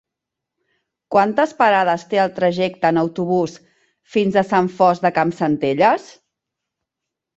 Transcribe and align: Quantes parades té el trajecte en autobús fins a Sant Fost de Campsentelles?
Quantes 1.15 1.51
parades 1.59 2.05
té 2.13 2.21
el 2.23 2.31
trajecte 2.39 2.91
en 2.93 2.99
autobús 3.01 3.55
fins 4.15 4.41
a 4.41 4.45
Sant 4.53 4.71
Fost 4.81 5.07
de 5.09 5.13
Campsentelles? 5.19 6.09